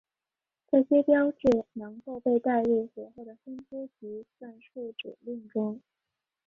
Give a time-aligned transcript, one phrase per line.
[0.71, 5.79] 这些标志能够被带入随后的分支及算术指令中。